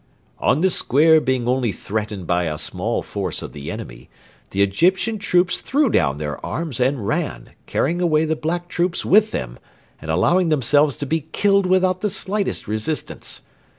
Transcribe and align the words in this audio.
'On 0.39 0.61
the 0.61 0.71
square 0.71 1.21
being 1.21 1.47
only 1.47 1.71
threatened 1.71 2.25
by 2.25 2.45
a 2.45 2.57
small 2.57 3.03
force 3.03 3.43
of 3.43 3.53
the 3.53 3.69
enemy... 3.69 4.09
the 4.49 4.63
Egyptian 4.63 5.19
troops 5.19 5.57
threw 5.61 5.91
down 5.91 6.17
their 6.17 6.43
arms 6.43 6.79
and 6.79 7.05
ran, 7.07 7.51
carrying 7.67 8.01
away 8.01 8.25
the 8.25 8.35
black 8.35 8.67
troops 8.67 9.05
with 9.05 9.29
them, 9.29 9.59
and 10.01 10.09
allowing 10.09 10.49
themselves 10.49 10.95
to 10.95 11.05
be 11.05 11.27
killed 11.33 11.67
without 11.67 12.01
the 12.01 12.09
slightest 12.09 12.67
resistance.' 12.67 13.41